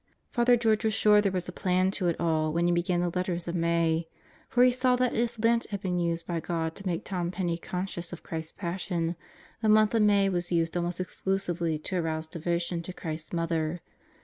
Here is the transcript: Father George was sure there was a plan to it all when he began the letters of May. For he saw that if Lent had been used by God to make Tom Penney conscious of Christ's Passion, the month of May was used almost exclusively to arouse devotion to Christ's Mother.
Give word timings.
Father 0.31 0.57
George 0.57 0.83
was 0.83 0.95
sure 0.95 1.21
there 1.21 1.31
was 1.31 1.47
a 1.47 1.51
plan 1.51 1.91
to 1.91 2.07
it 2.07 2.15
all 2.19 2.51
when 2.51 2.65
he 2.65 2.71
began 2.71 3.01
the 3.01 3.11
letters 3.11 3.47
of 3.47 3.53
May. 3.53 4.07
For 4.49 4.63
he 4.63 4.71
saw 4.71 4.95
that 4.95 5.13
if 5.13 5.37
Lent 5.37 5.67
had 5.69 5.79
been 5.81 5.99
used 5.99 6.25
by 6.25 6.39
God 6.39 6.73
to 6.73 6.87
make 6.87 7.05
Tom 7.05 7.29
Penney 7.29 7.59
conscious 7.59 8.11
of 8.11 8.23
Christ's 8.23 8.53
Passion, 8.53 9.15
the 9.61 9.69
month 9.69 9.93
of 9.93 10.01
May 10.01 10.27
was 10.27 10.51
used 10.51 10.75
almost 10.75 10.99
exclusively 10.99 11.77
to 11.77 11.97
arouse 11.97 12.25
devotion 12.25 12.81
to 12.81 12.93
Christ's 12.93 13.31
Mother. 13.31 13.81